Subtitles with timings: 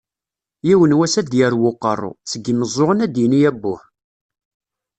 [0.67, 3.81] "Yiwen wass ad d-yarew uqerru, seg yimeẓẓuɣen ad d-yini abbuh.